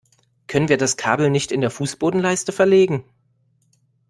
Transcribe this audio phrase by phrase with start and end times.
[0.47, 3.03] Können wir das Kabel nicht in der Fußbodenleiste verlegen?